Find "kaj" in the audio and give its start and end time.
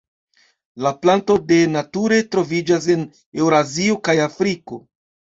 4.09-4.21